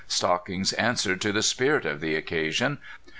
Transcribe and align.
Stockings 0.07 0.73
answered 0.73 1.21
to 1.21 1.31
the 1.31 1.43
spirit 1.43 1.85
of 1.85 2.01
the 2.01 2.15
occasion. 2.15 2.79